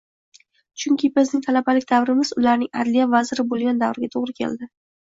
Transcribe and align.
Chunki 0.83 1.09
bizning 1.19 1.43
talabalik 1.49 1.87
davrimiz 1.93 2.33
ularning 2.41 2.73
Adliya 2.85 3.09
vaziri 3.17 3.49
bo'lgan 3.55 3.85
davriga 3.87 4.13
to'g'ri 4.19 4.39
keldi. 4.43 4.75